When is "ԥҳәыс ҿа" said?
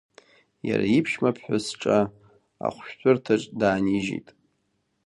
1.35-1.97